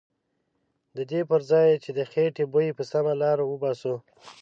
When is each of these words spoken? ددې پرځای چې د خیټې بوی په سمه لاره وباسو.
ددې 0.97 1.21
پرځای 1.31 1.69
چې 1.83 1.89
د 1.97 1.99
خیټې 2.11 2.45
بوی 2.51 2.67
په 2.77 2.83
سمه 2.91 3.13
لاره 3.21 3.43
وباسو. 3.47 3.95